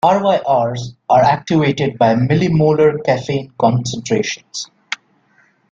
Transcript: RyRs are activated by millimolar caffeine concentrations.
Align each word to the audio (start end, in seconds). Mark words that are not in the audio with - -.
RyRs 0.03 0.95
are 1.11 1.21
activated 1.21 1.99
by 1.99 2.15
millimolar 2.15 3.05
caffeine 3.05 3.53
concentrations. 3.59 4.65